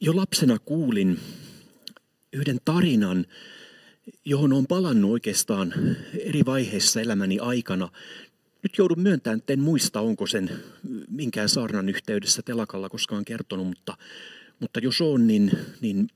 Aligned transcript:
jo 0.00 0.16
lapsena 0.16 0.58
kuulin 0.58 1.20
yhden 2.32 2.58
tarinan, 2.64 3.26
johon 4.24 4.52
on 4.52 4.66
palannut 4.66 5.10
oikeastaan 5.10 5.74
eri 6.20 6.42
vaiheissa 6.46 7.00
elämäni 7.00 7.38
aikana. 7.38 7.88
Nyt 8.62 8.78
joudun 8.78 9.00
myöntämään, 9.00 9.38
että 9.38 9.52
en 9.52 9.60
muista, 9.60 10.00
onko 10.00 10.26
sen 10.26 10.50
minkään 11.08 11.48
saarnan 11.48 11.88
yhteydessä 11.88 12.42
telakalla 12.42 12.88
koskaan 12.88 13.24
kertonut, 13.24 13.66
mutta, 13.66 13.96
mutta 14.60 14.80
jos 14.80 15.00
on, 15.00 15.26
niin, 15.26 15.50
niin 15.80 16.08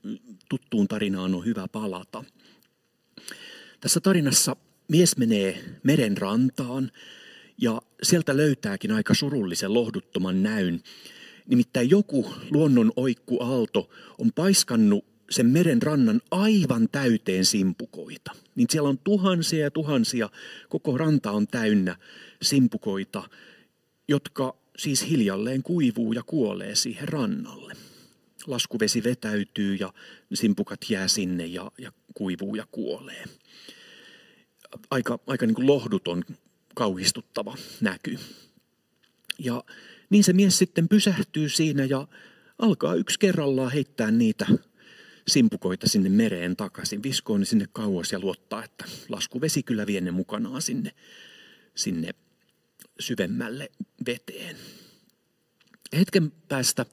tuttuun 0.49 0.87
tarinaan 0.87 1.35
on 1.35 1.45
hyvä 1.45 1.67
palata. 1.67 2.23
Tässä 3.79 3.99
tarinassa 3.99 4.55
mies 4.87 5.17
menee 5.17 5.63
meren 5.83 6.17
rantaan 6.17 6.91
ja 7.57 7.81
sieltä 8.03 8.37
löytääkin 8.37 8.91
aika 8.91 9.13
surullisen 9.13 9.73
lohduttoman 9.73 10.43
näyn. 10.43 10.83
Nimittäin 11.51 11.89
joku 11.89 12.33
luonnon 12.51 12.91
oikku 12.95 13.43
aalto 13.43 13.89
on 14.17 14.31
paiskannut 14.35 15.05
sen 15.29 15.45
meren 15.45 15.81
rannan 15.81 16.21
aivan 16.31 16.89
täyteen 16.91 17.45
simpukoita. 17.45 18.31
Niin 18.55 18.67
siellä 18.69 18.89
on 18.89 18.97
tuhansia 18.97 19.63
ja 19.63 19.71
tuhansia, 19.71 20.29
koko 20.69 20.97
ranta 20.97 21.31
on 21.31 21.47
täynnä 21.47 21.95
simpukoita, 22.41 23.29
jotka 24.07 24.55
siis 24.77 25.09
hiljalleen 25.09 25.63
kuivuu 25.63 26.13
ja 26.13 26.23
kuolee 26.23 26.75
siihen 26.75 27.07
rannalle. 27.07 27.73
Laskuvesi 28.47 29.03
vetäytyy 29.03 29.75
ja 29.75 29.93
simpukat 30.33 30.79
jää 30.89 31.07
sinne 31.07 31.45
ja, 31.45 31.71
ja 31.77 31.91
kuivuu 32.13 32.55
ja 32.55 32.67
kuolee. 32.71 33.23
Aika, 34.91 35.19
aika 35.27 35.45
niin 35.45 35.55
kuin 35.55 35.67
lohduton, 35.67 36.23
kauhistuttava 36.75 37.55
näky. 37.81 38.19
Ja 39.39 39.63
niin 40.11 40.23
se 40.23 40.33
mies 40.33 40.57
sitten 40.57 40.87
pysähtyy 40.87 41.49
siinä 41.49 41.85
ja 41.85 42.07
alkaa 42.59 42.95
yksi 42.95 43.19
kerrallaan 43.19 43.71
heittää 43.71 44.11
niitä 44.11 44.47
simpukoita 45.27 45.89
sinne 45.89 46.09
mereen 46.09 46.55
takaisin, 46.55 47.03
viskoo 47.03 47.37
ne 47.37 47.45
sinne 47.45 47.65
kauas 47.73 48.11
ja 48.11 48.19
luottaa, 48.19 48.63
että 48.63 48.85
laskuvesi 49.09 49.63
kyllä 49.63 49.87
vie 49.87 50.01
ne 50.01 50.11
mukanaan 50.11 50.61
sinne, 50.61 50.91
sinne 51.75 52.09
syvemmälle 52.99 53.71
veteen. 54.05 54.55
Hetken 55.97 56.31
päästä 56.31 56.85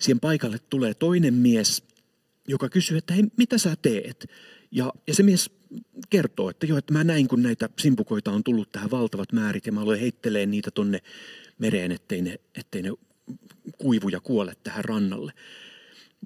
siihen 0.00 0.20
paikalle 0.20 0.58
tulee 0.58 0.94
toinen 0.94 1.34
mies, 1.34 1.82
joka 2.48 2.68
kysyy, 2.68 2.98
että 2.98 3.14
hei, 3.14 3.24
mitä 3.36 3.58
sä 3.58 3.76
teet? 3.82 4.26
Ja, 4.70 4.92
ja 5.06 5.14
se 5.14 5.22
mies 5.22 5.50
kertoo, 6.10 6.50
että 6.50 6.66
joo, 6.66 6.78
että 6.78 6.92
mä 6.92 7.04
näin, 7.04 7.28
kun 7.28 7.42
näitä 7.42 7.68
simpukoita 7.78 8.32
on 8.32 8.44
tullut 8.44 8.72
tähän 8.72 8.90
valtavat 8.90 9.32
määrit 9.32 9.66
ja 9.66 9.72
mä 9.72 9.80
aloin 9.80 10.00
heittelee 10.00 10.46
niitä 10.46 10.70
tonne 10.70 10.98
mereen, 11.58 11.92
ettei 11.92 12.22
ne, 12.22 12.40
ettei 12.54 12.82
ne 12.82 12.90
kuivu 13.78 14.08
ja 14.08 14.20
kuole 14.20 14.52
tähän 14.62 14.84
rannalle. 14.84 15.32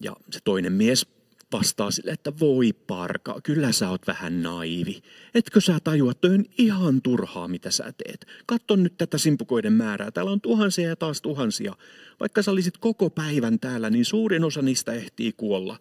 Ja 0.02 0.16
se 0.30 0.38
toinen 0.44 0.72
mies 0.72 1.06
vastaa 1.52 1.90
sille, 1.90 2.10
että 2.10 2.32
voi 2.40 2.72
parka, 2.72 3.40
kyllä 3.42 3.72
sä 3.72 3.90
oot 3.90 4.06
vähän 4.06 4.42
naivi. 4.42 5.02
Etkö 5.34 5.60
sä 5.60 5.78
tajua, 5.84 6.10
että 6.10 6.28
on 6.28 6.44
ihan 6.58 7.02
turhaa, 7.02 7.48
mitä 7.48 7.70
sä 7.70 7.92
teet. 8.04 8.26
Katso 8.46 8.76
nyt 8.76 8.98
tätä 8.98 9.18
simpukoiden 9.18 9.72
määrää. 9.72 10.10
Täällä 10.10 10.32
on 10.32 10.40
tuhansia 10.40 10.88
ja 10.88 10.96
taas 10.96 11.22
tuhansia. 11.22 11.72
Vaikka 12.20 12.42
sä 12.42 12.50
olisit 12.50 12.78
koko 12.78 13.10
päivän 13.10 13.60
täällä, 13.60 13.90
niin 13.90 14.04
suurin 14.04 14.44
osa 14.44 14.62
niistä 14.62 14.92
ehtii 14.92 15.32
kuolla 15.36 15.78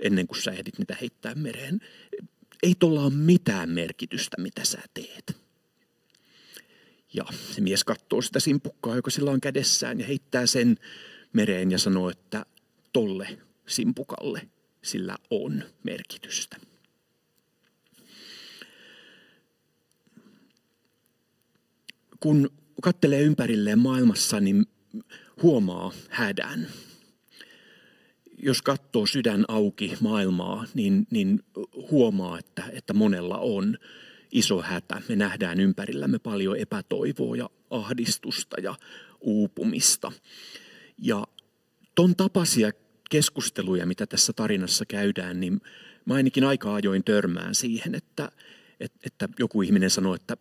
ennen 0.00 0.26
kuin 0.26 0.42
sä 0.42 0.50
ehdit 0.50 0.78
niitä 0.78 0.96
heittää 1.00 1.34
mereen. 1.34 1.80
Ei 2.62 2.74
tuolla 2.78 3.02
ole 3.02 3.14
mitään 3.14 3.70
merkitystä, 3.70 4.36
mitä 4.40 4.64
sä 4.64 4.82
teet. 4.94 5.36
Ja 7.14 7.24
se 7.54 7.60
mies 7.60 7.84
katsoo 7.84 8.22
sitä 8.22 8.40
simpukkaa, 8.40 8.96
joka 8.96 9.10
sillä 9.10 9.30
on 9.30 9.40
kädessään 9.40 10.00
ja 10.00 10.06
heittää 10.06 10.46
sen 10.46 10.76
mereen 11.32 11.70
ja 11.70 11.78
sanoo, 11.78 12.10
että 12.10 12.46
tolle 12.92 13.38
simpukalle 13.66 14.48
sillä 14.82 15.16
on 15.30 15.64
merkitystä. 15.82 16.56
Kun 22.20 22.50
kattelee 22.82 23.20
ympärilleen 23.20 23.78
maailmassa, 23.78 24.40
niin 24.40 24.66
huomaa 25.42 25.92
hädän. 26.08 26.68
Jos 28.38 28.62
katsoo 28.62 29.06
sydän 29.06 29.44
auki 29.48 29.96
maailmaa, 30.00 30.64
niin, 30.74 31.06
niin 31.10 31.40
huomaa, 31.90 32.38
että, 32.38 32.62
että 32.72 32.94
monella 32.94 33.38
on 33.38 33.78
iso 34.32 34.62
hätä. 34.62 35.02
Me 35.08 35.16
nähdään 35.16 35.60
ympärillämme 35.60 36.18
paljon 36.18 36.56
epätoivoa 36.56 37.36
ja 37.36 37.50
ahdistusta 37.70 38.60
ja 38.60 38.74
uupumista. 39.20 40.12
Ja 40.98 41.26
ton 41.94 42.16
tapaisia 42.16 42.70
keskusteluja, 43.10 43.86
mitä 43.86 44.06
tässä 44.06 44.32
tarinassa 44.32 44.84
käydään, 44.84 45.40
niin 45.40 45.60
mä 46.04 46.14
ainakin 46.14 46.44
aika 46.44 46.74
ajoin 46.74 47.04
törmään 47.04 47.54
siihen, 47.54 47.94
että, 47.94 48.32
että 48.80 49.28
joku 49.38 49.62
ihminen 49.62 49.90
sanoo, 49.90 50.14
että 50.14 50.36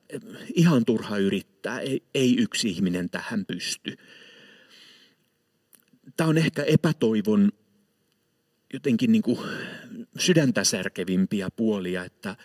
ihan 0.55 0.85
turha 0.85 1.17
yrittää, 1.17 1.79
ei, 1.79 2.03
ei 2.15 2.35
yksi 2.37 2.69
ihminen 2.69 3.09
tähän 3.09 3.45
pysty. 3.45 3.97
Tämä 6.17 6.29
on 6.29 6.37
ehkä 6.37 6.63
epätoivon 6.63 7.51
jotenkin 8.75 9.11
niin 9.11 9.21
kuin 9.21 9.39
sydäntä 10.17 10.63
särkevimpiä 10.63 11.49
puolia, 11.55 12.05
että 12.05 12.35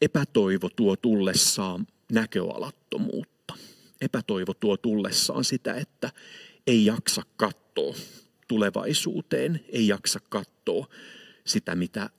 epätoivo 0.00 0.68
tuo 0.68 0.96
tullessaan 0.96 1.86
näköalattomuutta. 2.12 3.54
Epätoivo 4.00 4.54
tuo 4.54 4.76
tullessaan 4.76 5.44
sitä, 5.44 5.74
että 5.74 6.10
ei 6.66 6.84
jaksa 6.84 7.22
katsoa 7.36 7.94
tulevaisuuteen, 8.48 9.64
ei 9.68 9.88
jaksa 9.88 10.20
katsoa 10.28 10.86
sitä, 11.46 11.74
mitä 11.74 12.10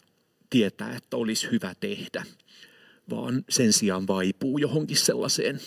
tietää, 0.49 0.95
että 0.95 1.17
olisi 1.17 1.51
hyvä 1.51 1.75
tehdä, 1.79 2.25
vaan 3.09 3.45
sen 3.49 3.73
sijaan 3.73 4.07
vaipuu 4.07 4.57
johonkin 4.57 4.97
sellaiseen, 4.97 5.59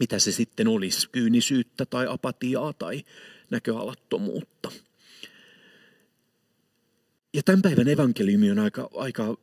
mitä 0.00 0.18
se 0.18 0.32
sitten 0.32 0.68
olisi, 0.68 1.10
kyynisyyttä 1.10 1.86
tai 1.86 2.06
apatiaa 2.08 2.72
tai 2.72 3.04
näköalattomuutta. 3.50 4.72
Ja 7.34 7.42
tämän 7.42 7.62
päivän 7.62 7.88
evankeliumi 7.88 8.50
on 8.50 8.58
aika, 8.58 8.90
aika, 8.94 9.36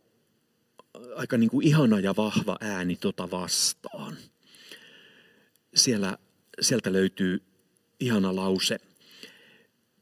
aika 1.16 1.38
niin 1.38 1.50
kuin 1.50 1.68
ihana 1.68 2.00
ja 2.00 2.16
vahva 2.16 2.58
ääni 2.62 2.96
tota 2.96 3.32
vastaan. 3.32 4.18
Siellä, 5.76 6.18
sieltä 6.62 6.94
löytyy 6.94 7.42
ihana 8.00 8.36
lause– 8.36 8.80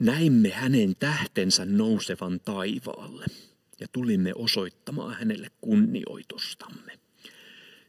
Näimme 0.02 0.50
hänen 0.50 0.96
tähtensä 0.96 1.66
nousevan 1.66 2.40
taivaalle 2.40 3.25
ja 3.80 3.88
tulimme 3.92 4.31
osoittamaan 4.36 5.16
hänelle 5.16 5.52
kunnioitustamme. 5.62 7.00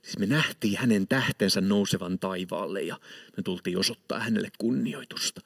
Siis 0.02 0.18
me 0.18 0.26
nähtiin 0.26 0.78
hänen 0.78 1.08
tähtensä 1.08 1.60
nousevan 1.60 2.18
taivaalle 2.18 2.82
ja 2.82 3.00
me 3.36 3.42
tultiin 3.42 3.78
osoittaa 3.78 4.18
hänelle 4.18 4.50
kunnioitusta. 4.58 5.40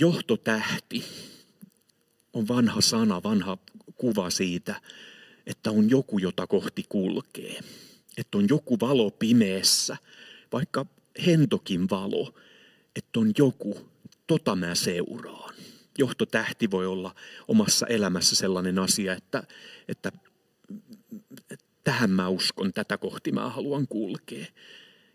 Johtotähti 0.00 1.04
on 2.32 2.48
vanha 2.48 2.80
sana, 2.80 3.22
vanha 3.22 3.58
kuva 3.96 4.30
siitä, 4.30 4.80
että 5.46 5.70
on 5.70 5.90
joku, 5.90 6.18
jota 6.18 6.46
kohti 6.46 6.84
kulkee. 6.88 7.60
Että 8.16 8.38
on 8.38 8.46
joku 8.48 8.80
valo 8.80 9.10
pimeässä, 9.10 9.96
vaikka 10.52 10.86
hentokin 11.26 11.90
valo, 11.90 12.34
että 12.96 13.20
on 13.20 13.32
joku, 13.38 13.90
tota 14.26 14.56
mä 14.56 14.74
seuraan. 14.74 15.54
Johtotähti 15.98 16.70
voi 16.70 16.86
olla 16.86 17.14
omassa 17.48 17.86
elämässä 17.86 18.36
sellainen 18.36 18.78
asia, 18.78 19.12
että, 19.12 19.42
että, 19.88 20.12
että 21.50 21.64
tähän 21.84 22.10
mä 22.10 22.28
uskon, 22.28 22.72
tätä 22.72 22.98
kohti 22.98 23.32
mä 23.32 23.48
haluan 23.48 23.88
kulkea. 23.88 24.46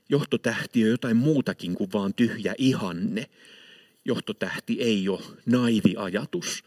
Johtotähti 0.09 0.83
on 0.83 0.89
jotain 0.89 1.17
muutakin 1.17 1.75
kuin 1.75 1.91
vaan 1.93 2.13
tyhjä 2.13 2.55
ihanne. 2.57 3.29
Johtotähti 4.05 4.81
ei 4.81 5.09
ole 5.09 5.21
naivi 5.45 5.95
ajatus, 5.97 6.63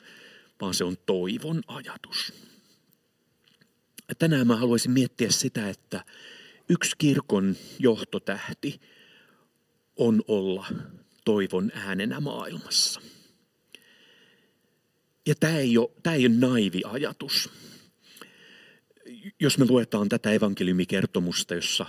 vaan 0.60 0.75
se 0.75 0.84
on 0.84 0.96
toivon 1.06 1.62
ajatus. 1.66 2.32
Tänään 4.19 4.46
mä 4.46 4.56
haluaisin 4.56 4.90
miettiä 4.90 5.31
sitä, 5.31 5.69
että 5.69 6.05
yksi 6.69 6.96
kirkon 6.99 7.56
johtotähti 7.78 8.81
on 9.96 10.22
olla 10.28 10.66
toivon 11.25 11.72
äänenä 11.75 12.20
maailmassa. 12.20 13.00
Ja 15.26 15.34
tämä 15.34 15.58
ei 15.58 15.78
ole, 15.78 15.90
tämä 16.02 16.16
ei 16.16 16.26
ole 16.26 16.34
naivi 16.34 16.82
ajatus. 16.84 17.50
Jos 19.40 19.58
me 19.58 19.66
luetaan 19.69 20.08
tätä 20.08 20.32
evankeliumikertomusta, 20.32 21.55
jossa 21.55 21.87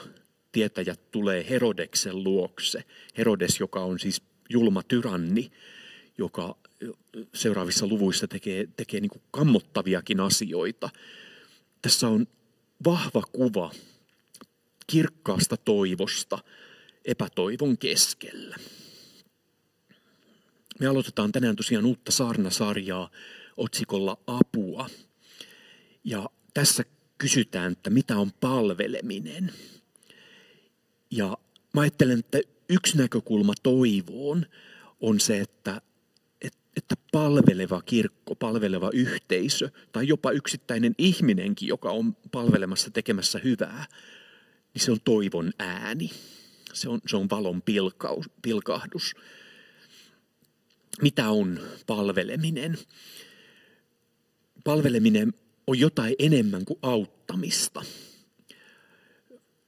tietäjät 0.51 1.11
tulee 1.11 1.49
Herodeksen 1.49 2.23
luokse, 2.23 2.83
Herodes, 3.17 3.59
joka 3.59 3.83
on 3.83 3.99
siis 3.99 4.21
julma 4.49 4.83
tyranni, 4.83 5.51
joka 6.17 6.57
seuraavissa 7.33 7.87
luvuissa 7.87 8.27
tekee, 8.27 8.67
tekee 8.77 8.99
niin 8.99 9.09
kuin 9.09 9.21
kammottaviakin 9.31 10.19
asioita. 10.19 10.89
Tässä 11.81 12.07
on 12.07 12.27
vahva 12.85 13.21
kuva 13.31 13.71
kirkkaasta 14.87 15.57
toivosta 15.57 16.39
epätoivon 17.05 17.77
keskellä. 17.77 18.55
Me 20.79 20.87
aloitetaan 20.87 21.31
tänään 21.31 21.55
tosiaan 21.55 21.85
uutta 21.85 22.11
saarnasarjaa 22.11 23.09
otsikolla 23.57 24.17
Apua. 24.27 24.89
Ja 26.03 26.29
tässä 26.53 26.83
kysytään, 27.17 27.71
että 27.71 27.89
mitä 27.89 28.17
on 28.17 28.31
palveleminen. 28.31 29.53
Ja 31.11 31.37
mä 31.73 31.81
ajattelen, 31.81 32.19
että 32.19 32.39
yksi 32.69 32.97
näkökulma 32.97 33.53
toivoon 33.63 34.45
on 35.01 35.19
se, 35.19 35.39
että, 35.39 35.81
että 36.77 36.95
palveleva 37.11 37.81
kirkko, 37.81 38.35
palveleva 38.35 38.89
yhteisö 38.93 39.69
tai 39.91 40.07
jopa 40.07 40.31
yksittäinen 40.31 40.95
ihminenkin, 40.97 41.67
joka 41.67 41.91
on 41.91 42.15
palvelemassa 42.31 42.91
tekemässä 42.91 43.39
hyvää, 43.43 43.85
niin 44.73 44.81
se 44.81 44.91
on 44.91 45.01
toivon 45.05 45.51
ääni. 45.59 46.11
Se 46.73 46.89
on, 46.89 46.99
se 47.07 47.17
on 47.17 47.29
valon 47.29 47.61
pilkaus, 47.61 48.29
pilkahdus. 48.41 49.15
Mitä 51.01 51.29
on 51.29 51.59
palveleminen? 51.87 52.77
Palveleminen 54.63 55.33
on 55.67 55.79
jotain 55.79 56.15
enemmän 56.19 56.65
kuin 56.65 56.79
auttamista. 56.81 57.81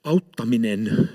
Auttaminen, 0.04 1.10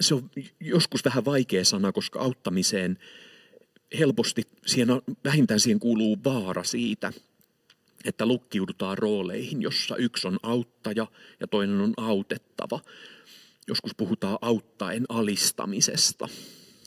se 0.00 0.14
on 0.14 0.30
joskus 0.60 1.04
vähän 1.04 1.24
vaikea 1.24 1.64
sana, 1.64 1.92
koska 1.92 2.18
auttamiseen 2.20 2.98
helposti, 3.98 4.42
siihen 4.66 4.90
on, 4.90 5.02
vähintään 5.24 5.60
siihen 5.60 5.80
kuuluu 5.80 6.18
vaara 6.24 6.64
siitä, 6.64 7.12
että 8.04 8.26
lukkiudutaan 8.26 8.98
rooleihin, 8.98 9.62
jossa 9.62 9.96
yksi 9.96 10.28
on 10.28 10.38
auttaja 10.42 11.06
ja 11.40 11.46
toinen 11.46 11.80
on 11.80 11.94
autettava. 11.96 12.80
Joskus 13.68 13.94
puhutaan 13.96 14.38
auttaen 14.40 15.04
alistamisesta, 15.08 16.28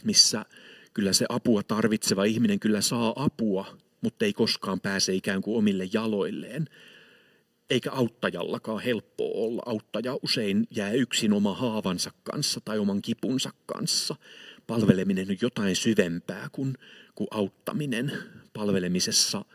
missä 0.03 0.45
kyllä 0.93 1.13
se 1.13 1.25
apua 1.29 1.63
tarvitseva 1.63 2.23
ihminen 2.23 2.59
kyllä 2.59 2.81
saa 2.81 3.13
apua, 3.15 3.77
mutta 4.01 4.25
ei 4.25 4.33
koskaan 4.33 4.79
pääse 4.79 5.13
ikään 5.13 5.41
kuin 5.41 5.57
omille 5.57 5.89
jaloilleen. 5.93 6.69
Eikä 7.69 7.91
auttajallakaan 7.91 8.83
helppoa 8.83 9.31
olla. 9.33 9.61
Auttaja 9.65 10.17
usein 10.23 10.67
jää 10.71 10.91
yksin 10.91 11.33
oma 11.33 11.55
haavansa 11.55 12.11
kanssa 12.23 12.61
tai 12.65 12.79
oman 12.79 13.01
kipunsa 13.01 13.49
kanssa. 13.65 14.15
Palveleminen 14.69 15.29
on 15.29 15.37
jotain 15.41 15.75
syvempää 15.75 16.47
kuin, 16.51 16.77
kuin 17.15 17.27
auttaminen. 17.31 18.11
Palvelemisessa 18.53 19.45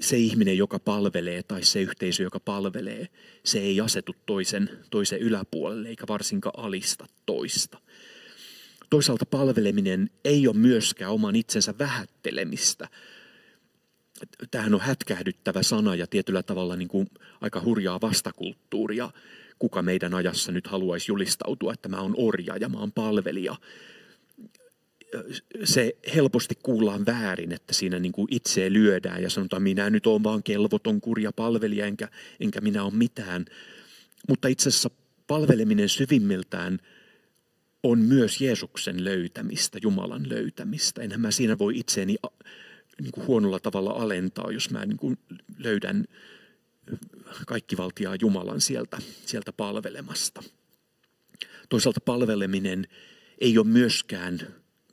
se 0.00 0.16
ihminen, 0.16 0.58
joka 0.58 0.78
palvelee 0.78 1.42
tai 1.42 1.62
se 1.62 1.80
yhteisö, 1.80 2.22
joka 2.22 2.40
palvelee, 2.40 3.08
se 3.44 3.58
ei 3.58 3.80
asetu 3.80 4.16
toisen, 4.26 4.70
toisen 4.90 5.18
yläpuolelle 5.18 5.88
eikä 5.88 6.04
varsinkaan 6.08 6.64
alista 6.64 7.06
toista. 7.26 7.78
Toisaalta 8.90 9.26
palveleminen 9.26 10.10
ei 10.24 10.48
ole 10.48 10.56
myöskään 10.56 11.12
oman 11.12 11.36
itsensä 11.36 11.74
vähättelemistä. 11.78 12.88
Tämähän 14.50 14.74
on 14.74 14.80
hätkähdyttävä 14.80 15.62
sana 15.62 15.94
ja 15.94 16.06
tietyllä 16.06 16.42
tavalla 16.42 16.76
niin 16.76 16.88
kuin 16.88 17.10
aika 17.40 17.60
hurjaa 17.60 18.00
vastakulttuuria. 18.00 19.10
Kuka 19.58 19.82
meidän 19.82 20.14
ajassa 20.14 20.52
nyt 20.52 20.66
haluaisi 20.66 21.10
julistautua, 21.10 21.72
että 21.72 21.88
mä 21.88 22.00
oon 22.00 22.14
orja 22.16 22.56
ja 22.56 22.68
mä 22.68 22.78
oon 22.78 22.92
palvelija. 22.92 23.56
Se 25.64 25.96
helposti 26.14 26.54
kuullaan 26.62 27.06
väärin, 27.06 27.52
että 27.52 27.74
siinä 27.74 27.98
niin 27.98 28.12
kuin 28.12 28.28
itseä 28.30 28.72
lyödään 28.72 29.22
ja 29.22 29.30
sanotaan, 29.30 29.62
minä 29.62 29.90
nyt 29.90 30.06
oon 30.06 30.22
vaan 30.22 30.42
kelvoton 30.42 31.00
kurja 31.00 31.32
palvelija 31.32 31.86
enkä, 31.86 32.08
enkä 32.40 32.60
minä 32.60 32.84
ole 32.84 32.92
mitään. 32.94 33.44
Mutta 34.28 34.48
itse 34.48 34.68
asiassa 34.68 34.90
palveleminen 35.26 35.88
syvimmiltään– 35.88 36.78
on 37.84 37.98
myös 37.98 38.40
Jeesuksen 38.40 39.04
löytämistä, 39.04 39.78
Jumalan 39.82 40.28
löytämistä. 40.28 41.02
Enhän 41.02 41.20
mä 41.20 41.30
siinä 41.30 41.58
voi 41.58 41.78
itseäni 41.78 42.16
niin 43.00 43.12
kuin 43.12 43.26
huonolla 43.26 43.60
tavalla 43.60 43.90
alentaa, 43.90 44.52
jos 44.52 44.70
mä 44.70 44.86
niin 44.86 44.96
kuin 44.96 45.18
löydän 45.58 46.04
kaikkivaltiaa 47.46 48.16
Jumalan 48.20 48.60
sieltä, 48.60 48.98
sieltä 49.26 49.52
palvelemasta. 49.52 50.42
Toisaalta 51.68 52.00
palveleminen 52.00 52.86
ei 53.38 53.58
ole 53.58 53.66
myöskään 53.66 54.40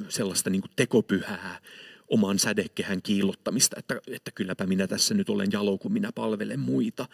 sellaista 0.09 0.49
niin 0.49 0.61
kuin 0.61 0.71
tekopyhää 0.75 1.61
oman 2.07 2.39
sädekehän 2.39 3.01
kiillottamista, 3.01 3.75
että, 3.79 4.01
että 4.07 4.31
kylläpä 4.31 4.65
minä 4.65 4.87
tässä 4.87 5.13
nyt 5.13 5.29
olen 5.29 5.49
jalo, 5.51 5.77
kun 5.77 5.93
minä 5.93 6.11
palvelen 6.11 6.59
muita, 6.59 7.07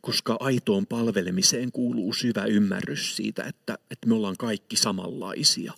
koska 0.00 0.36
aitoon 0.40 0.86
palvelemiseen 0.86 1.72
kuuluu 1.72 2.12
syvä 2.12 2.44
ymmärrys 2.44 3.16
siitä, 3.16 3.44
että, 3.44 3.78
että 3.90 4.08
me 4.08 4.14
ollaan 4.14 4.36
kaikki 4.36 4.76
samanlaisia. 4.76 5.72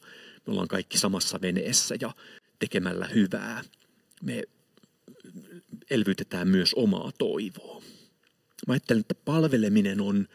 Me 0.47 0.51
ollaan 0.51 0.69
kaikki 0.69 0.99
samassa 0.99 1.41
veneessä 1.41 1.95
ja 2.01 2.15
tekemällä 2.59 3.07
hyvää 3.07 3.65
me 4.25 4.43
elvytetään 5.91 6.49
myös 6.49 6.75
omaa 6.75 7.13
toivoa. 7.19 7.83
Mä 8.67 8.73
ajattelen, 8.73 9.01
että 9.01 9.15
palveleminen 9.15 10.01
on 10.01 10.29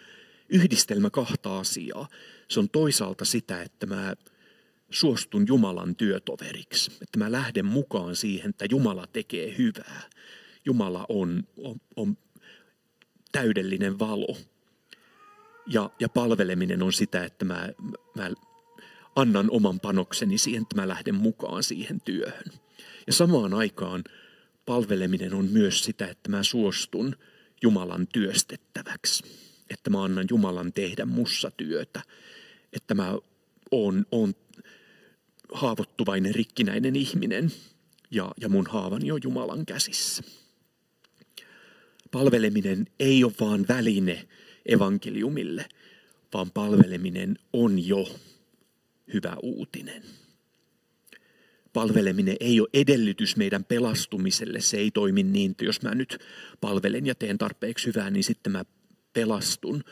yhdistelmä 0.49 1.09
kahta 1.09 1.59
asiaa. 1.59 2.07
Se 2.47 2.59
on 2.59 2.69
toisaalta 2.69 3.25
sitä, 3.25 3.61
että 3.61 3.85
mä 3.85 4.13
suostun 4.89 5.47
Jumalan 5.47 5.95
työtoveriksi, 5.95 6.91
että 7.01 7.19
mä 7.19 7.31
lähden 7.31 7.65
mukaan 7.65 8.15
siihen, 8.15 8.49
että 8.49 8.65
Jumala 8.69 9.07
tekee 9.07 9.57
hyvää. 9.57 10.01
Jumala 10.65 11.05
on, 11.09 11.43
on, 11.57 11.81
on 11.95 12.17
täydellinen 13.31 13.99
valo. 13.99 14.37
Ja, 15.67 15.89
ja 15.99 16.09
palveleminen 16.09 16.83
on 16.83 16.93
sitä, 16.93 17.25
että 17.25 17.45
mä, 17.45 17.69
mä 18.15 18.31
annan 19.21 19.51
oman 19.51 19.79
panokseni 19.79 20.37
siihen, 20.37 20.61
että 20.61 20.75
mä 20.75 20.87
lähden 20.87 21.15
mukaan 21.15 21.63
siihen 21.63 22.01
työhön. 22.01 22.53
Ja 23.07 23.13
samaan 23.13 23.53
aikaan 23.53 24.03
palveleminen 24.65 25.33
on 25.33 25.45
myös 25.45 25.83
sitä, 25.83 26.07
että 26.07 26.29
mä 26.29 26.43
suostun 26.43 27.15
Jumalan 27.61 28.07
työstettäväksi. 28.07 29.23
Että 29.69 29.89
mä 29.89 30.03
annan 30.03 30.25
Jumalan 30.29 30.73
tehdä 30.73 31.05
mussa 31.05 31.51
työtä. 31.51 32.01
Että 32.73 32.93
mä 32.93 33.17
oon, 33.71 34.05
oon 34.11 34.33
haavoittuvainen, 35.53 36.35
rikkinäinen 36.35 36.95
ihminen 36.95 37.51
ja, 38.11 38.31
ja 38.41 38.49
mun 38.49 38.67
haavani 38.67 39.11
on 39.11 39.19
Jumalan 39.23 39.65
käsissä. 39.65 40.23
Palveleminen 42.11 42.87
ei 42.99 43.23
ole 43.23 43.33
vaan 43.39 43.65
väline 43.67 44.27
evankeliumille, 44.65 45.65
vaan 46.33 46.51
palveleminen 46.51 47.37
on 47.53 47.87
jo 47.87 48.15
hyvä 49.13 49.35
uutinen. 49.43 50.03
Palveleminen 51.73 52.35
ei 52.39 52.59
ole 52.59 52.69
edellytys 52.73 53.37
meidän 53.37 53.63
pelastumiselle. 53.63 54.61
Se 54.61 54.77
ei 54.77 54.91
toimi 54.91 55.23
niin, 55.23 55.51
että 55.51 55.65
jos 55.65 55.81
mä 55.81 55.95
nyt 55.95 56.19
palvelen 56.61 57.05
ja 57.05 57.15
teen 57.15 57.37
tarpeeksi 57.37 57.87
hyvää, 57.87 58.09
niin 58.09 58.23
sitten 58.23 58.51
mä 58.51 58.65
pelastun. 59.13 59.83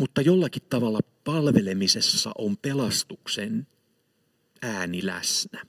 Mutta 0.00 0.20
jollakin 0.20 0.62
tavalla 0.70 1.00
palvelemisessa 1.24 2.32
on 2.38 2.56
pelastuksen 2.56 3.66
ääni 4.62 5.06
läsnä. 5.06 5.62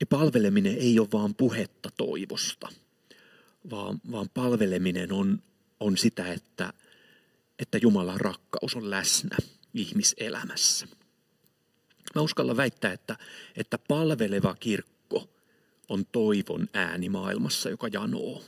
Ja 0.00 0.06
palveleminen 0.06 0.76
ei 0.76 0.98
ole 0.98 1.08
vaan 1.12 1.34
puhetta 1.34 1.90
toivosta– 1.96 2.68
vaan, 3.70 4.00
vaan 4.10 4.28
palveleminen 4.34 5.12
on, 5.12 5.42
on 5.80 5.96
sitä, 5.96 6.32
että, 6.32 6.72
että 7.58 7.78
Jumalan 7.82 8.20
rakkaus 8.20 8.74
on 8.74 8.90
läsnä 8.90 9.36
ihmiselämässä. 9.74 10.88
Mä 12.14 12.22
uskallan 12.22 12.56
väittää, 12.56 12.92
että, 12.92 13.16
että 13.56 13.78
palveleva 13.78 14.54
kirkko 14.60 15.28
on 15.88 16.06
toivon 16.06 16.68
ääni 16.74 17.08
maailmassa, 17.08 17.70
joka 17.70 17.88
janoo 17.92 18.44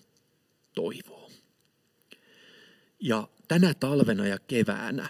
toivoa. 0.74 1.30
Ja 3.00 3.28
tänä 3.48 3.74
talvena 3.74 4.26
ja 4.26 4.38
keväänä 4.38 5.08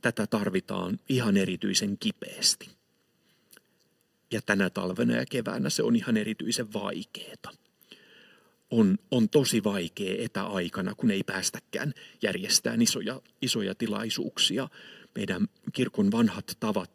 tätä 0.00 0.26
tarvitaan 0.26 0.98
ihan 1.08 1.36
erityisen 1.36 1.98
kipeästi. 1.98 2.70
Ja 4.30 4.42
tänä 4.42 4.70
talvena 4.70 5.14
ja 5.14 5.26
keväänä 5.30 5.70
se 5.70 5.82
on 5.82 5.96
ihan 5.96 6.16
erityisen 6.16 6.72
vaikeaa 6.72 7.52
on, 8.70 8.98
on 9.10 9.28
tosi 9.28 9.64
vaikea 9.64 10.24
etäaikana, 10.24 10.94
kun 10.94 11.10
ei 11.10 11.22
päästäkään 11.22 11.94
järjestää 12.22 12.76
isoja, 12.80 13.22
isoja 13.42 13.74
tilaisuuksia. 13.74 14.68
Meidän 15.14 15.46
kirkon 15.72 16.12
vanhat 16.12 16.56
tavat 16.60 16.90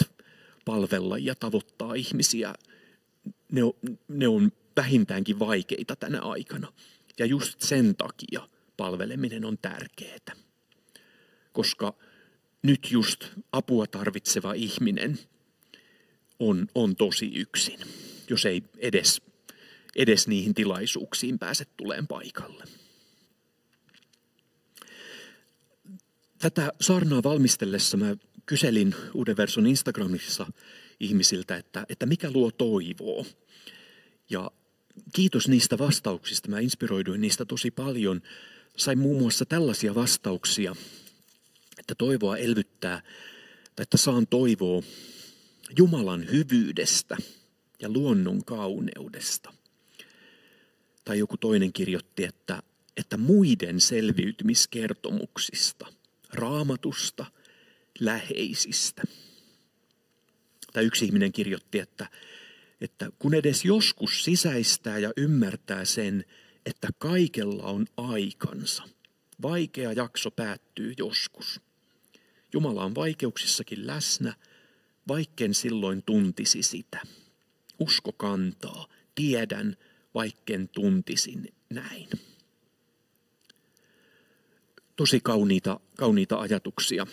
palvella 0.66 1.18
ja 1.18 1.36
tavoittaa 1.36 1.94
ihmisiä, 1.94 2.54
ne 3.52 3.64
on, 3.64 3.74
ne 4.08 4.28
on 4.28 4.52
vähintäänkin 4.76 5.40
vaikeita 5.40 5.96
tänä 5.96 6.22
aikana. 6.22 6.74
Ja 7.20 7.26
just 7.26 7.62
sen 7.62 7.96
takia 7.96 8.48
palveleminen 8.78 9.46
on 9.46 9.58
tärkeää. 9.58 10.36
Koska 11.54 11.94
nyt 12.62 12.92
just 12.92 13.26
apua 13.52 13.88
tarvitseva 13.88 14.54
ihminen 14.54 15.20
on, 16.40 16.68
on 16.76 16.96
tosi 16.96 17.32
yksin, 17.36 17.80
jos 18.30 18.46
ei 18.46 18.64
edes 18.78 19.22
edes 19.96 20.28
niihin 20.28 20.54
tilaisuuksiin 20.54 21.40
pääse 21.40 21.66
tuleen 21.78 22.08
paikalle. 22.08 22.64
Tätä 26.40 26.74
saarnaa 26.82 27.24
valmistellessa 27.24 27.98
mä 27.98 28.16
kyselin 28.46 28.96
Uuden 29.14 29.36
Instagramissa 29.68 30.48
ihmisiltä, 31.00 31.58
että, 31.58 31.86
että 31.90 32.06
mikä 32.06 32.32
luo 32.32 32.52
toivoa. 32.52 33.26
Ja 34.30 34.52
kiitos 35.14 35.48
niistä 35.48 35.78
vastauksista. 35.78 36.50
Mä 36.50 36.60
inspiroiduin 36.60 37.22
niistä 37.22 37.46
tosi 37.46 37.72
paljon. 37.72 38.22
Sain 38.78 39.00
muun 39.00 39.22
muassa 39.22 39.46
tällaisia 39.46 39.96
vastauksia, 39.96 40.76
että 41.78 41.96
toivoa 41.96 42.38
elvyttää, 42.38 43.02
tai 43.76 43.84
että 43.84 43.98
saan 43.98 44.28
toivoa 44.28 44.84
Jumalan 45.78 46.32
hyvyydestä 46.32 47.18
ja 47.80 47.90
luonnon 47.90 48.46
kauneudesta. 48.46 49.54
Tai 51.06 51.20
joku 51.20 51.38
toinen 51.38 51.74
kirjoitti, 51.74 52.24
että, 52.24 52.64
että 52.98 53.18
muiden 53.18 53.82
selviytymiskertomuksista, 53.82 55.99
raamatusta, 56.34 57.26
läheisistä. 58.00 59.04
Tai 60.74 60.86
yksi 60.86 61.06
ihminen 61.06 61.32
kirjoitti, 61.32 61.80
että, 61.80 62.10
että 62.82 63.10
kun 63.20 63.34
edes 63.34 63.66
joskus 63.66 64.24
sisäistää 64.24 64.98
ja 64.98 65.12
ymmärtää 65.18 65.86
sen, 65.86 66.26
että 66.66 66.88
kaikella 66.98 67.64
on 67.64 67.86
aikansa, 67.98 68.84
vaikea 69.42 69.92
jakso 69.94 70.32
päättyy 70.32 70.94
joskus. 70.98 71.62
Jumala 72.54 72.86
on 72.86 72.96
vaikeuksissakin 72.96 73.88
läsnä, 73.88 74.34
vaikken 75.08 75.54
silloin 75.54 76.04
tuntisi 76.04 76.64
sitä. 76.64 77.02
Usko 77.80 78.12
kantaa, 78.12 78.88
tiedän, 79.16 79.78
vaikken 80.14 80.70
tuntisin 80.70 81.54
näin. 81.70 82.08
Tosi 85.00 85.20
kauniita, 85.20 85.80
kauniita 85.98 86.40
ajatuksia. 86.40 87.08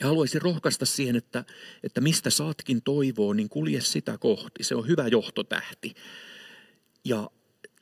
Ja 0.00 0.06
haluaisin 0.06 0.42
rohkaista 0.42 0.86
siihen, 0.86 1.16
että, 1.16 1.44
että 1.82 2.00
mistä 2.00 2.30
saatkin 2.30 2.82
toivoa, 2.82 3.34
niin 3.34 3.48
kulje 3.48 3.80
sitä 3.80 4.18
kohti. 4.18 4.64
Se 4.64 4.74
on 4.74 4.88
hyvä 4.88 5.08
johtotähti. 5.08 5.94
Ja 7.04 7.30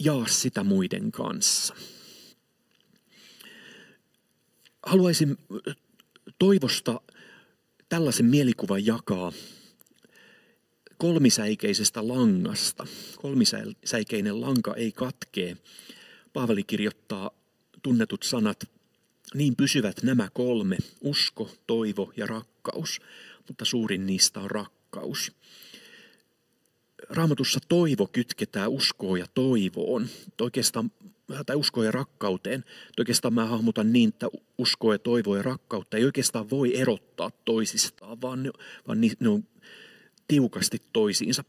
jaa 0.01 0.27
sitä 0.27 0.65
muiden 0.65 1.13
kanssa. 1.13 1.75
Haluaisin 4.87 5.37
toivosta 6.39 7.01
tällaisen 7.89 8.27
mielikuvan 8.27 8.87
jakaa 8.87 9.33
kolmisäikeisestä 10.99 12.09
langasta. 12.09 12.87
Kolmisäikeinen 13.17 14.41
lanka 14.41 14.75
ei 14.75 14.93
katkee. 14.93 15.57
Paavali 16.33 16.63
kirjoittaa 16.63 17.31
tunnetut 17.83 18.23
sanat, 18.23 18.76
niin 19.37 19.57
pysyvät 19.57 20.03
nämä 20.03 20.29
kolme, 20.33 20.77
usko, 21.01 21.51
toivo 21.67 22.13
ja 22.17 22.27
rakkaus, 22.27 23.01
mutta 23.49 23.65
suurin 23.65 24.07
niistä 24.07 24.41
on 24.41 24.51
rakkaus. 24.51 25.33
Raamatussa 27.09 27.61
toivo 27.69 28.07
kytketään 28.07 28.71
uskoon 28.71 29.19
ja 29.19 29.27
toivoon, 29.35 30.09
oikeastaan, 30.41 30.93
tai 31.47 31.57
uskoon 31.57 31.87
ja 31.87 31.93
rakkauteen. 31.93 32.65
Oikeastaan 32.99 33.35
mä 33.35 33.47
hahmotan 33.47 33.93
niin, 33.93 34.09
että 34.09 34.29
uskoa 34.59 34.95
ja 34.95 34.99
toivoa 34.99 35.37
ja 35.37 35.43
rakkautta 35.43 35.97
ei 35.97 36.05
oikeastaan 36.05 36.51
voi 36.51 36.77
erottaa 36.77 37.31
toisistaan, 37.45 38.21
vaan 38.21 38.43
ne, 38.43 38.51
vaan 38.89 39.01
ne 39.01 39.29
on 39.29 39.45
tiukasti 40.29 40.83
toisiinsa 40.93 41.45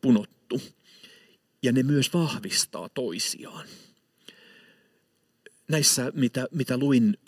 punottu. 0.00 0.60
Ja 1.62 1.72
ne 1.72 1.82
myös 1.82 2.14
vahvistaa 2.14 2.88
toisiaan. 2.88 3.66
Näissä, 5.68 6.12
mitä, 6.14 6.48
mitä 6.50 6.78
luin, 6.78 7.18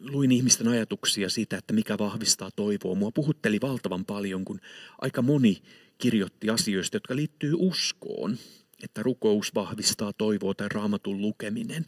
luin 0.00 0.32
ihmisten 0.32 0.68
ajatuksia 0.68 1.28
siitä, 1.28 1.58
että 1.58 1.72
mikä 1.72 1.98
vahvistaa 1.98 2.50
toivoa, 2.56 2.94
mua 2.94 3.10
puhutteli 3.10 3.60
valtavan 3.60 4.04
paljon, 4.04 4.44
kun 4.44 4.60
aika 4.98 5.22
moni 5.22 5.62
kirjoitti 5.98 6.50
asioista, 6.50 6.96
jotka 6.96 7.16
liittyy 7.16 7.54
uskoon, 7.56 8.38
että 8.82 9.02
rukous 9.02 9.54
vahvistaa 9.54 10.12
toivoa 10.12 10.54
tai 10.54 10.68
raamatun 10.68 11.20
lukeminen. 11.20 11.86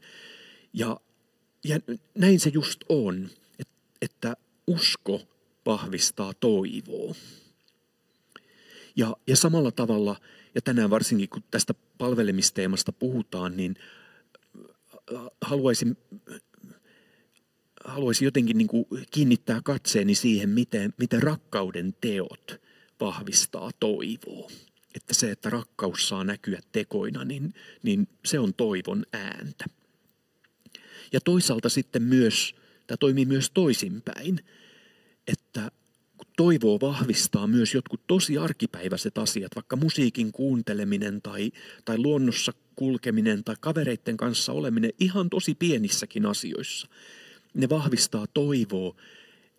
Ja, 0.72 1.00
ja 1.64 1.80
näin 2.14 2.40
se 2.40 2.50
just 2.54 2.80
on, 2.88 3.30
että 4.02 4.36
usko 4.66 5.20
vahvistaa 5.66 6.32
toivoa. 6.40 7.14
Ja, 8.96 9.16
ja 9.26 9.36
samalla 9.36 9.70
tavalla, 9.70 10.16
ja 10.54 10.62
tänään 10.62 10.90
varsinkin 10.90 11.28
kun 11.28 11.42
tästä 11.50 11.74
palvelemisteemasta 11.98 12.92
puhutaan, 12.92 13.56
niin 13.56 13.76
haluaisin, 15.40 15.96
haluaisin 17.84 18.24
jotenkin 18.24 18.58
niin 18.58 18.68
kuin 18.68 18.84
kiinnittää 19.10 19.60
katseeni 19.64 20.14
siihen, 20.14 20.48
miten, 20.48 20.94
miten 20.98 21.22
rakkauden 21.22 21.94
teot 22.00 22.60
vahvistaa 23.00 23.70
toivoa. 23.80 24.50
Että 24.94 25.14
se, 25.14 25.30
että 25.30 25.50
rakkaus 25.50 26.08
saa 26.08 26.24
näkyä 26.24 26.60
tekoina, 26.72 27.24
niin, 27.24 27.54
niin 27.82 28.08
se 28.24 28.38
on 28.38 28.54
toivon 28.54 29.06
ääntä. 29.12 29.64
Ja 31.12 31.20
toisaalta 31.20 31.68
sitten 31.68 32.02
myös, 32.02 32.54
tämä 32.86 32.96
toimii 32.96 33.24
myös 33.24 33.50
toisinpäin, 33.50 34.40
että 35.26 35.70
toivoa 36.36 36.80
vahvistaa 36.80 37.46
myös 37.46 37.74
jotkut 37.74 38.06
tosi 38.06 38.38
arkipäiväiset 38.38 39.18
asiat, 39.18 39.54
vaikka 39.54 39.76
musiikin 39.76 40.32
kuunteleminen 40.32 41.22
tai, 41.22 41.52
tai 41.84 41.98
luonnossa 41.98 42.52
kulkeminen 42.76 43.44
tai 43.44 43.56
kavereiden 43.60 44.16
kanssa 44.16 44.52
oleminen 44.52 44.92
ihan 45.00 45.30
tosi 45.30 45.54
pienissäkin 45.54 46.26
asioissa. 46.26 46.88
Ne 47.54 47.68
vahvistaa 47.68 48.26
toivoa. 48.34 48.96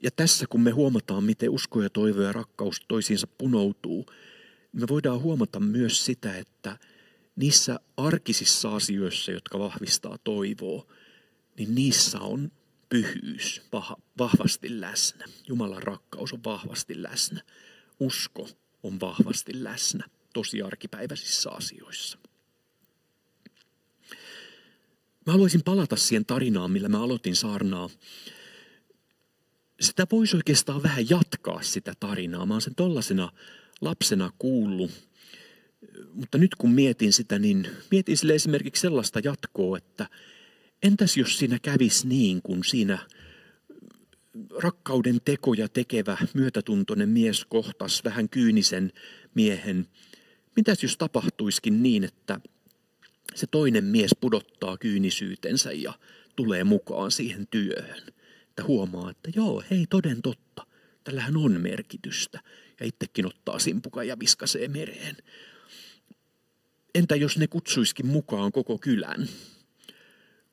Ja 0.03 0.11
tässä 0.11 0.45
kun 0.49 0.61
me 0.61 0.71
huomataan, 0.71 1.23
miten 1.23 1.49
usko 1.49 1.81
ja 1.81 1.89
toivo 1.89 2.21
ja 2.21 2.31
rakkaus 2.31 2.81
toisiinsa 2.87 3.27
punoutuu, 3.27 4.05
me 4.73 4.87
voidaan 4.89 5.21
huomata 5.21 5.59
myös 5.59 6.05
sitä, 6.05 6.37
että 6.37 6.77
niissä 7.35 7.79
arkisissa 7.97 8.75
asioissa, 8.75 9.31
jotka 9.31 9.59
vahvistaa 9.59 10.17
toivoa, 10.23 10.85
niin 11.57 11.75
niissä 11.75 12.19
on 12.19 12.51
pyhyys 12.93 13.61
vahvasti 14.19 14.81
läsnä. 14.81 15.25
Jumalan 15.47 15.83
rakkaus 15.83 16.33
on 16.33 16.43
vahvasti 16.43 17.03
läsnä. 17.03 17.41
Usko 17.99 18.49
on 18.83 18.99
vahvasti 18.99 19.63
läsnä 19.63 20.05
tosi 20.33 20.61
arkipäiväisissä 20.61 21.49
asioissa. 21.51 22.17
Mä 25.25 25.31
haluaisin 25.31 25.63
palata 25.63 25.95
siihen 25.95 26.25
tarinaan, 26.25 26.71
millä 26.71 26.89
mä 26.89 27.03
aloitin 27.03 27.35
saarnaa. 27.35 27.89
Sitä 29.81 30.07
voisi 30.11 30.35
oikeastaan 30.35 30.83
vähän 30.83 31.09
jatkaa 31.09 31.61
sitä 31.61 31.93
tarinaa. 31.99 32.45
Mä 32.45 32.53
oon 32.53 32.61
sen 32.61 32.75
tollasena 32.75 33.31
lapsena 33.81 34.31
kuullut. 34.39 34.91
Mutta 36.13 36.37
nyt 36.37 36.55
kun 36.55 36.71
mietin 36.71 37.13
sitä, 37.13 37.39
niin 37.39 37.67
mietin 37.91 38.17
sille 38.17 38.35
esimerkiksi 38.35 38.81
sellaista 38.81 39.19
jatkoa, 39.23 39.77
että 39.77 40.09
entäs 40.83 41.17
jos 41.17 41.37
siinä 41.37 41.59
kävisi 41.59 42.07
niin 42.07 42.41
kuin 42.41 42.63
siinä 42.63 42.97
rakkauden 44.63 45.21
tekoja 45.25 45.69
tekevä 45.69 46.17
myötätuntoinen 46.33 47.09
mies 47.09 47.45
kohtas 47.45 48.03
vähän 48.03 48.29
kyynisen 48.29 48.91
miehen. 49.35 49.87
Mitäs 50.55 50.83
jos 50.83 50.97
tapahtuiskin 50.97 51.83
niin, 51.83 52.03
että 52.03 52.39
se 53.35 53.47
toinen 53.47 53.83
mies 53.83 54.11
pudottaa 54.21 54.77
kyynisyytensä 54.77 55.71
ja 55.71 55.93
tulee 56.35 56.63
mukaan 56.63 57.11
siihen 57.11 57.47
työhön. 57.47 58.03
Että 58.49 58.63
huomaa, 58.63 59.11
että 59.11 59.31
joo, 59.35 59.63
hei 59.71 59.85
toden 59.89 60.21
totta, 60.21 60.65
tällähän 61.03 61.37
on 61.37 61.61
merkitystä. 61.61 62.39
Ja 62.79 62.85
itsekin 62.85 63.25
ottaa 63.25 63.59
simpukan 63.59 64.07
ja 64.07 64.19
viskasee 64.19 64.67
mereen. 64.67 65.17
Entä 66.95 67.15
jos 67.15 67.37
ne 67.37 67.47
kutsuiskin 67.47 68.05
mukaan 68.05 68.51
koko 68.51 68.77
kylän? 68.77 69.27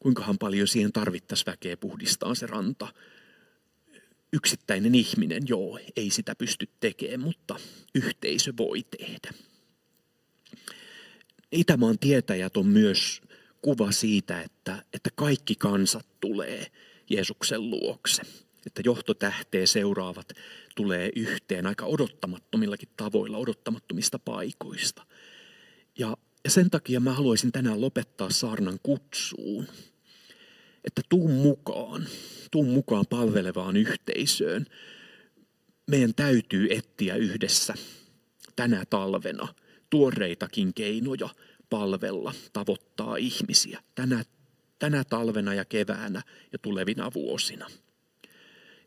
Kuinkahan 0.01 0.39
paljon 0.39 0.69
siihen 0.69 0.93
tarvittaisiin 0.93 1.47
väkeä 1.47 1.77
puhdistaa 1.77 2.35
se 2.35 2.47
ranta? 2.47 2.89
Yksittäinen 4.33 4.95
ihminen, 4.95 5.43
joo, 5.49 5.79
ei 5.97 6.11
sitä 6.11 6.35
pysty 6.35 6.69
tekemään, 6.81 7.21
mutta 7.21 7.57
yhteisö 7.95 8.53
voi 8.57 8.83
tehdä. 8.99 9.31
Itämaan 11.53 11.99
tietäjät 11.99 12.57
on 12.57 12.67
myös 12.67 13.23
kuva 13.63 13.93
siitä, 13.93 14.43
että, 14.43 14.85
että 14.93 15.11
kaikki 15.15 15.55
kansat 15.55 16.07
tulee 16.21 16.67
Jeesuksen 17.11 17.71
luokse. 17.71 18.23
Että 18.67 18.83
johtotähteä 18.85 19.67
seuraavat 19.67 20.33
tulee 20.77 21.11
yhteen 21.17 21.67
aika 21.67 21.87
odottamattomillakin 21.87 22.89
tavoilla, 22.97 23.39
odottamattomista 23.39 24.19
paikoista. 24.19 25.07
Ja, 26.45 26.51
sen 26.51 26.71
takia 26.71 27.01
mä 27.01 27.13
haluaisin 27.13 27.53
tänään 27.53 27.81
lopettaa 27.81 28.31
saarnan 28.31 28.79
kutsuun. 28.83 29.67
Että 30.85 31.03
tuun 31.09 31.31
mukaan, 31.31 32.07
tuun 32.51 32.69
mukaan 32.69 33.05
palvelevaan 33.11 33.77
yhteisöön. 33.77 34.67
Meidän 35.91 36.15
täytyy 36.15 36.69
etsiä 36.71 37.17
yhdessä 37.17 37.75
tänä 38.57 38.85
talvena– 38.91 39.49
tuoreitakin 39.91 40.75
keinoja 40.75 41.29
palvella, 41.71 42.35
tavoittaa 42.53 43.17
ihmisiä 43.17 43.83
tänä, 43.95 44.25
tänä 44.79 45.05
talvena 45.05 45.55
ja 45.55 45.65
keväänä 45.65 46.23
ja 46.53 46.59
tulevina 46.59 47.11
vuosina. 47.15 47.67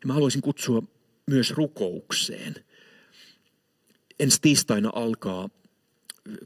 Ja 0.00 0.06
mä 0.06 0.12
haluaisin 0.12 0.42
kutsua 0.42 0.82
myös 1.30 1.50
rukoukseen. 1.50 2.54
Ensi 4.20 4.40
tiistaina 4.40 4.90
alkaa 4.94 5.48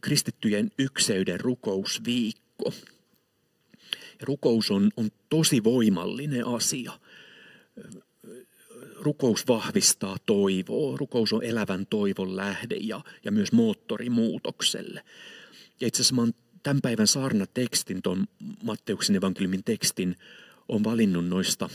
kristittyjen 0.01 0.71
ykseyden 0.79 1.41
rukousviikko. 1.41 2.73
Ja 3.93 4.27
rukous 4.27 4.71
on, 4.71 4.91
on 4.97 5.11
tosi 5.29 5.65
voimallinen 5.65 6.47
asia. 6.47 6.93
Rukous 8.95 9.49
vahvistaa 9.49 10.17
toivoa. 10.27 10.97
Rukous 10.97 11.33
on 11.33 11.45
elävän 11.45 11.87
toivon 11.87 12.37
lähde 12.37 12.77
ja, 12.81 13.01
ja 13.25 13.33
myös 13.33 13.53
moottori 13.53 14.11
muutokselle. 14.11 15.05
Ja 15.81 15.87
itse 15.87 16.03
asiassa 16.03 16.15
mä 16.15 16.29
tämän 16.63 16.81
päivän 16.83 17.07
saarnatekstin, 17.07 18.03
tuon 18.03 18.27
Matteuksen 18.63 19.17
evankeliumin 19.17 19.65
tekstin, 19.65 20.17
on 20.69 20.85
valinnut 20.85 21.27
noista 21.27 21.69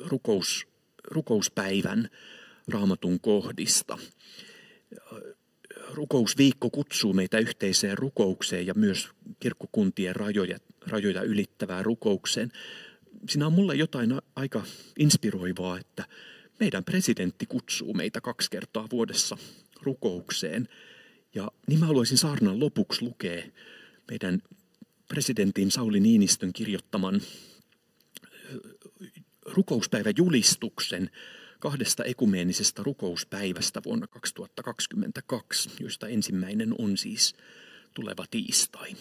rukous, 0.00 0.66
rukouspäivän 1.04 2.08
raamatun 2.68 3.20
kohdista. 3.20 3.98
Rukousviikko 5.94 6.70
kutsuu 6.70 7.12
meitä 7.12 7.38
yhteiseen 7.38 7.98
rukoukseen 7.98 8.66
ja 8.66 8.74
myös 8.74 9.08
kirkkokuntien 9.40 10.16
rajoja, 10.16 10.58
rajoja 10.86 11.22
ylittävään 11.22 11.84
rukoukseen. 11.84 12.52
Siinä 13.28 13.46
on 13.46 13.52
mulle 13.52 13.74
jotain 13.74 14.20
aika 14.36 14.62
inspiroivaa, 14.98 15.78
että 15.78 16.04
meidän 16.60 16.84
presidentti 16.84 17.46
kutsuu 17.46 17.94
meitä 17.94 18.20
kaksi 18.20 18.50
kertaa 18.50 18.88
vuodessa 18.90 19.36
rukoukseen. 19.82 20.68
Ja 21.34 21.50
niin 21.66 21.80
mä 21.80 21.86
haluaisin 21.86 22.18
saarnan 22.18 22.60
lopuksi 22.60 23.02
lukea 23.02 23.42
meidän 24.10 24.42
presidentin 25.08 25.70
Sauli 25.70 26.00
Niinistön 26.00 26.52
kirjoittaman 26.52 27.20
rukouspäivän 29.46 30.14
julistuksen 30.16 31.10
kahdesta 31.62 32.04
ekumenisesta 32.04 32.82
rukouspäivästä 32.82 33.82
vuonna 33.84 34.06
2022, 34.06 35.70
joista 35.80 36.08
ensimmäinen 36.08 36.74
on 36.78 36.96
siis 36.96 37.34
tuleva 37.94 38.24
tiistai. 38.30 38.96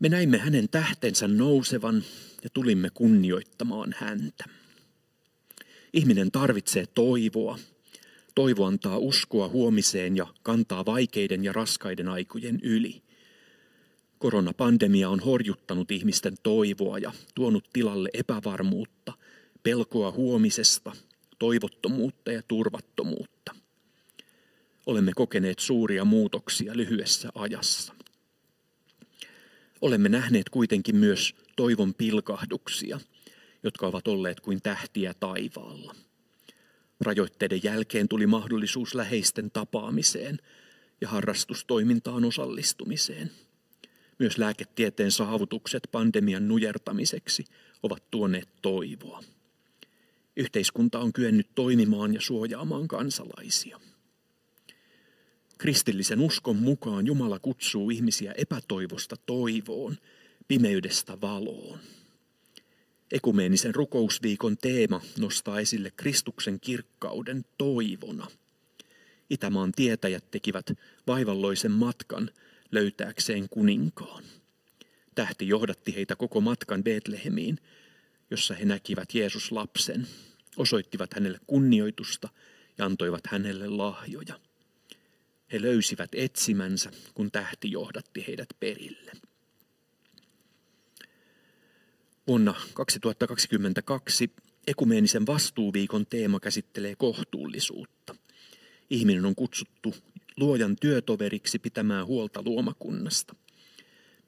Me 0.00 0.08
näimme 0.08 0.38
hänen 0.38 0.68
tähtensä 0.68 1.28
nousevan 1.28 2.04
ja 2.44 2.50
tulimme 2.50 2.90
kunnioittamaan 2.94 3.94
häntä. 3.98 4.44
Ihminen 5.92 6.30
tarvitsee 6.30 6.86
toivoa. 6.86 7.58
Toivo 8.34 8.64
antaa 8.64 8.98
uskoa 8.98 9.48
huomiseen 9.48 10.16
ja 10.16 10.26
kantaa 10.42 10.86
vaikeiden 10.86 11.44
ja 11.44 11.52
raskaiden 11.52 12.08
aikojen 12.08 12.60
yli. 12.62 13.02
Koronapandemia 14.18 15.08
on 15.08 15.20
horjuttanut 15.20 15.90
ihmisten 15.90 16.36
toivoa 16.42 16.98
ja 16.98 17.12
tuonut 17.34 17.64
tilalle 17.72 18.08
epävarmuutta, 18.12 19.12
pelkoa 19.66 20.12
huomisesta, 20.12 20.92
toivottomuutta 21.38 22.32
ja 22.32 22.42
turvattomuutta. 22.48 23.54
Olemme 24.86 25.12
kokeneet 25.14 25.58
suuria 25.58 26.04
muutoksia 26.04 26.76
lyhyessä 26.76 27.28
ajassa. 27.34 27.94
Olemme 29.80 30.08
nähneet 30.08 30.48
kuitenkin 30.48 30.96
myös 30.96 31.34
toivon 31.56 31.94
pilkahduksia, 31.94 33.00
jotka 33.62 33.86
ovat 33.86 34.08
olleet 34.08 34.40
kuin 34.40 34.62
tähtiä 34.62 35.14
taivaalla. 35.14 35.94
Rajoitteiden 37.00 37.60
jälkeen 37.62 38.08
tuli 38.08 38.26
mahdollisuus 38.26 38.94
läheisten 38.94 39.50
tapaamiseen 39.50 40.38
ja 41.00 41.08
harrastustoimintaan 41.08 42.24
osallistumiseen– 42.24 43.30
myös 44.18 44.38
lääketieteen 44.38 45.10
saavutukset 45.10 45.88
pandemian 45.92 46.48
nujertamiseksi 46.48 47.44
ovat 47.82 48.10
tuoneet 48.10 48.48
toivoa. 48.62 49.22
Yhteiskunta 50.36 50.98
on 50.98 51.12
kyennyt 51.12 51.48
toimimaan 51.54 52.14
ja 52.14 52.20
suojaamaan 52.20 52.88
kansalaisia. 52.88 53.80
Kristillisen 55.58 56.20
uskon 56.20 56.56
mukaan 56.56 57.06
Jumala 57.06 57.38
kutsuu 57.38 57.90
ihmisiä 57.90 58.32
epätoivosta 58.32 59.16
toivoon, 59.26 59.96
pimeydestä 60.48 61.20
valoon. 61.20 61.78
Ekumeenisen 63.12 63.74
rukousviikon 63.74 64.56
teema 64.56 65.00
nostaa 65.18 65.60
esille 65.60 65.90
Kristuksen 65.96 66.60
kirkkauden 66.60 67.44
toivona. 67.58 68.26
Itämaan 69.30 69.72
tietäjät 69.72 70.30
tekivät 70.30 70.66
vaivalloisen 71.06 71.72
matkan– 71.72 72.30
löytääkseen 72.70 73.48
kuninkaan. 73.50 74.24
Tähti 75.14 75.48
johdatti 75.48 75.94
heitä 75.94 76.16
koko 76.16 76.40
matkan 76.40 76.84
Betlehemiin, 76.84 77.58
jossa 78.30 78.54
he 78.54 78.64
näkivät 78.64 79.14
Jeesus 79.14 79.52
lapsen, 79.52 80.06
osoittivat 80.56 81.14
hänelle 81.14 81.40
kunnioitusta 81.46 82.28
ja 82.78 82.84
antoivat 82.84 83.26
hänelle 83.26 83.68
lahjoja. 83.68 84.40
He 85.52 85.62
löysivät 85.62 86.10
etsimänsä, 86.12 86.90
kun 87.14 87.30
tähti 87.30 87.70
johdatti 87.70 88.24
heidät 88.26 88.48
perille. 88.60 89.12
Vuonna 92.26 92.54
2022 92.74 94.30
ekumeenisen 94.66 95.26
vastuuviikon 95.26 96.06
teema 96.06 96.40
käsittelee 96.40 96.96
kohtuullisuutta. 96.96 98.14
Ihminen 98.90 99.24
on 99.24 99.34
kutsuttu 99.34 99.94
luojan 100.36 100.76
työtoveriksi 100.80 101.58
pitämään 101.58 102.06
huolta 102.06 102.42
luomakunnasta. 102.44 103.34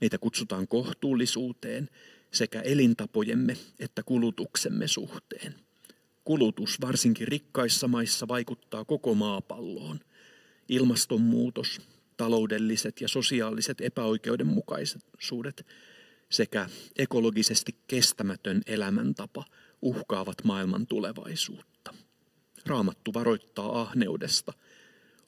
Meitä 0.00 0.18
kutsutaan 0.18 0.68
kohtuullisuuteen 0.68 1.88
sekä 2.30 2.60
elintapojemme 2.60 3.56
että 3.78 4.02
kulutuksemme 4.02 4.88
suhteen. 4.88 5.54
Kulutus 6.24 6.80
varsinkin 6.80 7.28
rikkaissa 7.28 7.88
maissa 7.88 8.28
vaikuttaa 8.28 8.84
koko 8.84 9.14
maapalloon. 9.14 10.00
Ilmastonmuutos, 10.68 11.80
taloudelliset 12.16 13.00
ja 13.00 13.08
sosiaaliset 13.08 13.80
epäoikeudenmukaisuudet 13.80 15.66
sekä 16.30 16.68
ekologisesti 16.96 17.74
kestämätön 17.86 18.62
elämäntapa 18.66 19.44
uhkaavat 19.82 20.44
maailman 20.44 20.86
tulevaisuutta. 20.86 21.94
Raamattu 22.66 23.14
varoittaa 23.14 23.80
ahneudesta– 23.80 24.52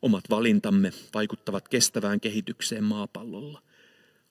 Omat 0.03 0.25
valintamme 0.31 0.93
vaikuttavat 1.15 1.69
kestävään 1.69 2.21
kehitykseen 2.21 2.85
maapallolla. 2.85 3.63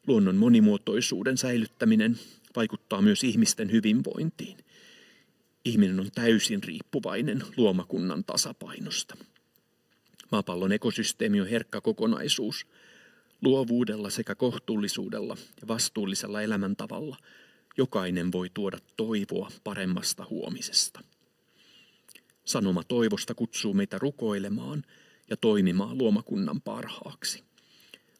Luonnon 0.07 0.35
monimuotoisuuden 0.35 1.37
säilyttäminen 1.37 2.19
vaikuttaa 2.55 3.01
myös 3.01 3.23
ihmisten 3.23 3.71
hyvinvointiin. 3.71 4.57
Ihminen 5.65 5.99
on 5.99 6.11
täysin 6.15 6.63
riippuvainen 6.63 7.43
luomakunnan 7.57 8.23
tasapainosta. 8.23 9.17
Maapallon 10.31 10.71
ekosysteemi 10.71 11.41
on 11.41 11.47
herkkä 11.47 11.81
kokonaisuus. 11.81 12.67
Luovuudella 13.41 14.09
sekä 14.09 14.35
kohtuullisuudella 14.35 15.37
ja 15.61 15.67
vastuullisella 15.67 16.41
elämäntavalla 16.41 17.17
jokainen 17.77 18.31
voi 18.31 18.49
tuoda 18.53 18.77
toivoa 18.97 19.51
paremmasta 19.63 20.25
huomisesta. 20.29 21.03
Sanoma 22.45 22.83
toivosta 22.83 23.35
kutsuu 23.35 23.73
meitä 23.73 23.97
rukoilemaan– 23.99 24.83
ja 25.29 25.37
toimimaan 25.37 25.97
luomakunnan 25.97 26.61
parhaaksi. 26.61 27.43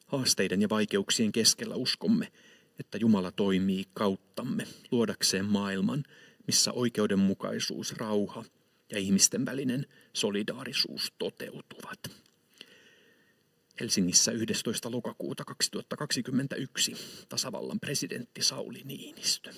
Haasteiden 0.06 0.62
ja 0.62 0.70
vaikeuksien 0.70 1.32
keskellä 1.32 1.76
uskomme, 1.76 2.32
että 2.80 2.98
Jumala 2.98 3.32
toimii 3.32 3.86
kauttamme 3.94 4.68
luodakseen 4.92 5.46
maailman, 5.46 6.04
missä 6.48 6.72
oikeudenmukaisuus, 6.72 7.94
rauha 7.94 8.44
ja 8.92 9.00
ihmisten 9.00 9.46
välinen 9.46 9.86
solidaarisuus 10.14 11.14
toteutuvat. 11.18 12.00
Helsingissä 13.80 14.32
11. 14.32 14.92
lokakuuta 14.92 15.46
2021 15.46 16.96
tasavallan 17.30 17.80
presidentti 17.80 18.44
Sauli 18.44 18.82
Niinistö. 18.86 19.54